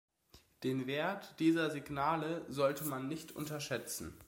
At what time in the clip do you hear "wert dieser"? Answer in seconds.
0.87-1.69